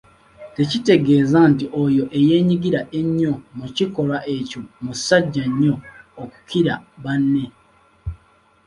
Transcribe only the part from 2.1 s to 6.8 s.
eyeenyigira ennyo mu kikolwa ekyo musajja nnyo okukira